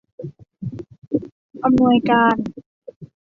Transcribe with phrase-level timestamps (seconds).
[1.63, 2.37] อำนวยการ